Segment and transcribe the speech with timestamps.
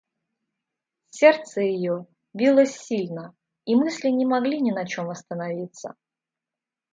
[1.11, 5.93] Сердце ее билось сильно, и мысли не могли ни на чем остановиться.